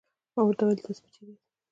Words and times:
ما 0.35 0.41
ورته 0.45 0.63
وویل: 0.63 0.83
تاسې 0.85 1.01
به 1.03 1.09
چیرې 1.13 1.33
یاست؟ 1.35 1.49